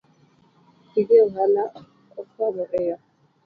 [0.91, 1.63] Gige ohala
[2.21, 2.95] okwamo eyo